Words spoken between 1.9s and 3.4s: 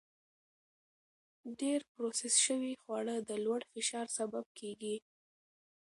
پروسس شوي خواړه د